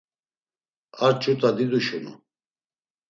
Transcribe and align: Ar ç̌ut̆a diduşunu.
Ar 1.05 1.13
ç̌ut̆a 1.21 1.49
diduşunu. 1.55 2.13